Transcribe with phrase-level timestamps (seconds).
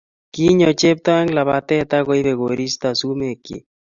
[0.33, 3.57] Kinyo chepto eng lapatet ak koipe koristo sumekchi